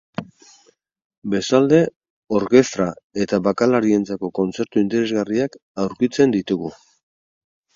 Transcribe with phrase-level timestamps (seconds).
[1.33, 1.81] Bestalde,
[2.39, 2.87] orkestra
[3.25, 6.75] eta bakarlarientzako kontzertu interesgarriak aurkitzen ditugu.